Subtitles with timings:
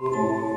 [0.00, 0.49] Thank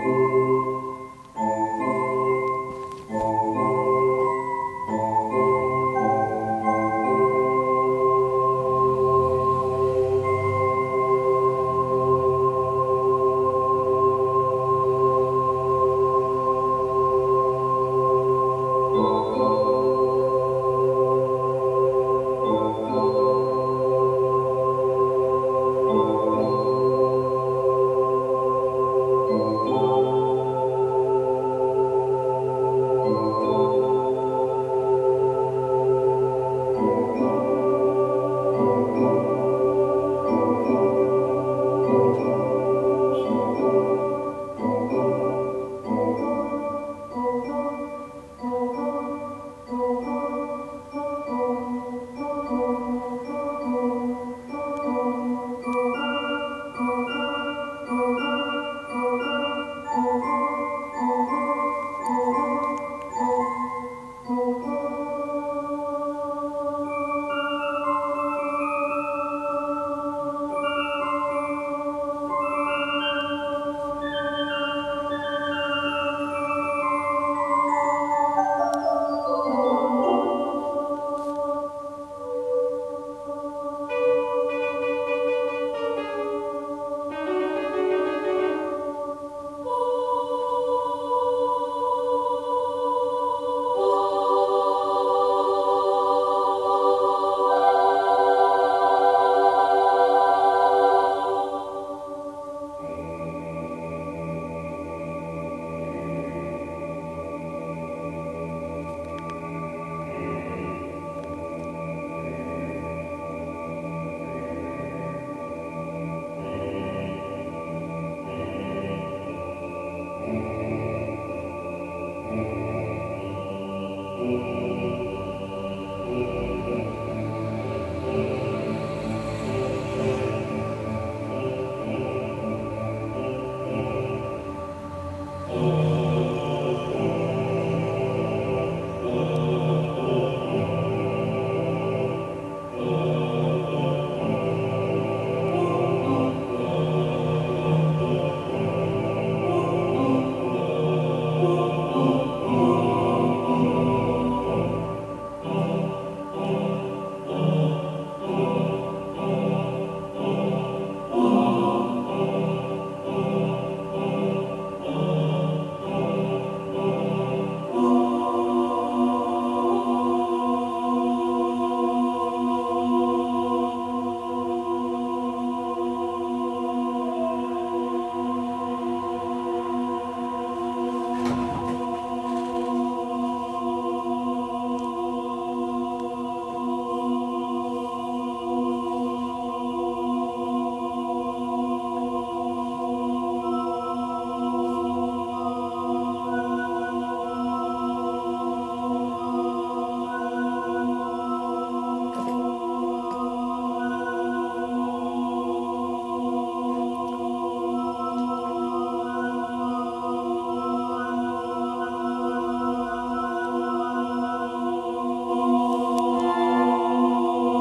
[124.34, 124.63] you.